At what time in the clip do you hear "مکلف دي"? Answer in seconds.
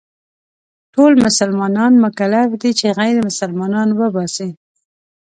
2.05-2.71